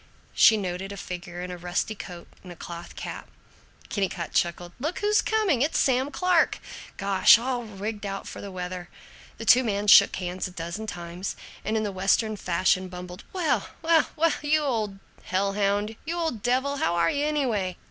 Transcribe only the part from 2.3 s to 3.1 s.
and a cloth